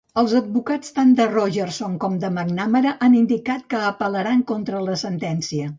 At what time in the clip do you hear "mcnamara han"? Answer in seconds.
2.33-3.21